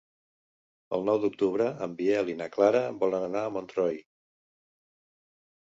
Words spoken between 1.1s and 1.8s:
d'octubre